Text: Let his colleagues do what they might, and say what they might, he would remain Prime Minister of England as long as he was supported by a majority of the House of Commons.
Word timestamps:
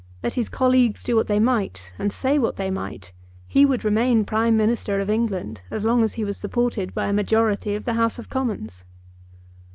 Let 0.23 0.33
his 0.33 0.49
colleagues 0.49 1.03
do 1.03 1.15
what 1.15 1.27
they 1.27 1.39
might, 1.39 1.93
and 1.99 2.11
say 2.11 2.39
what 2.39 2.55
they 2.55 2.71
might, 2.71 3.11
he 3.47 3.67
would 3.67 3.85
remain 3.85 4.25
Prime 4.25 4.57
Minister 4.57 4.99
of 4.99 5.11
England 5.11 5.61
as 5.69 5.83
long 5.83 6.03
as 6.03 6.13
he 6.13 6.23
was 6.25 6.37
supported 6.37 6.95
by 6.95 7.05
a 7.05 7.13
majority 7.13 7.75
of 7.75 7.85
the 7.85 7.93
House 7.93 8.17
of 8.17 8.27
Commons. 8.27 8.83